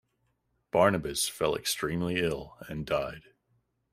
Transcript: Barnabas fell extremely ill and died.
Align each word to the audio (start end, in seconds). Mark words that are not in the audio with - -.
Barnabas 0.71 1.29
fell 1.29 1.53
extremely 1.55 2.15
ill 2.19 2.57
and 2.67 2.87
died. 2.87 3.33